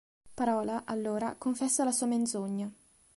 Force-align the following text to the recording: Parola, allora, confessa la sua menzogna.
Parola, 0.33 0.81
allora, 0.85 1.35
confessa 1.37 1.83
la 1.83 1.91
sua 1.91 2.07
menzogna. 2.07 2.73